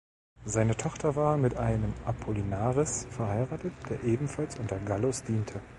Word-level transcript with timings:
Seine 0.45 0.75
Tochter 0.75 1.15
war 1.15 1.37
mit 1.37 1.57
einem 1.57 1.93
Apollinaris 2.05 3.05
verheiratet, 3.11 3.73
der 3.91 4.03
ebenfalls 4.03 4.57
unter 4.57 4.79
Gallus 4.79 5.21
diente. 5.21 5.61